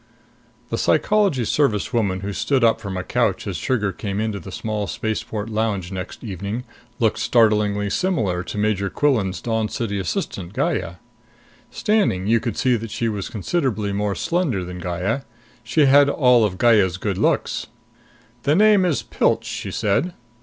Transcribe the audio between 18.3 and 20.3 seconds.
"The name is Pilch," she said.